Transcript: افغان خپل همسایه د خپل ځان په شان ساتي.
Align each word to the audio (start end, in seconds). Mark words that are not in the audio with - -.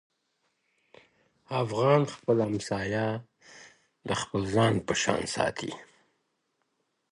افغان 1.63 2.01
خپل 2.15 2.37
همسایه 2.47 3.07
د 4.07 4.09
خپل 4.21 4.41
ځان 4.53 4.73
په 4.85 4.93
شان 5.01 5.21
ساتي. 5.35 5.71